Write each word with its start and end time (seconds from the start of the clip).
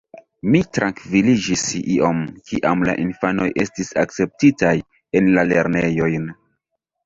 Mi 0.53 0.61
trankviliĝis 0.77 1.65
iom, 1.97 2.23
kiam 2.49 2.87
la 2.89 2.97
infanoj 3.05 3.47
estis 3.67 3.95
akceptitaj 4.07 4.75
en 5.23 5.33
la 5.39 5.49
lernejojn. 5.55 6.31